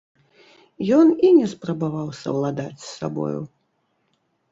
Ён 0.99 1.07
і 1.27 1.29
не 1.39 1.47
спрабаваў 1.51 2.07
саўладаць 2.21 2.79
з 2.85 2.87
сабою. 3.01 3.39